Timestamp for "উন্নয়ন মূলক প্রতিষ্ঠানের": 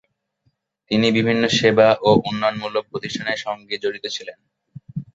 2.29-3.39